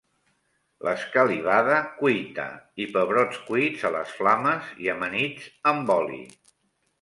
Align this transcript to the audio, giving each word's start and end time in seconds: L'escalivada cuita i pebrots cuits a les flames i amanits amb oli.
L'escalivada 0.85 1.75
cuita 1.99 2.45
i 2.85 2.87
pebrots 2.95 3.43
cuits 3.51 3.85
a 3.91 3.93
les 3.97 4.17
flames 4.23 4.73
i 4.87 4.91
amanits 4.97 5.47
amb 5.75 5.95
oli. 5.99 6.19